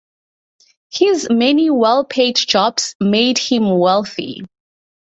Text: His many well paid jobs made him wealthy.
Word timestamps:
His 0.91 1.29
many 1.29 1.69
well 1.69 2.03
paid 2.03 2.35
jobs 2.35 2.95
made 2.99 3.37
him 3.37 3.69
wealthy. 3.69 4.41